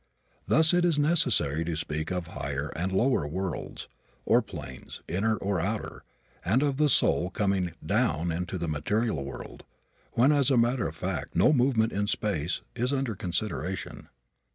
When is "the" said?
6.77-6.89, 8.57-8.67